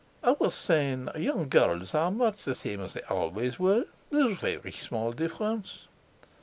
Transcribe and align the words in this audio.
"I 0.23 0.31
was 0.31 0.55
sayin', 0.55 1.11
young 1.15 1.47
gurls 1.47 1.93
are 1.93 2.09
much 2.09 2.43
the 2.43 2.55
same 2.55 2.81
as 2.81 2.93
they 2.93 3.01
always 3.01 3.59
were—there's 3.59 4.39
very 4.39 4.71
small 4.71 5.11
difference." 5.11 5.87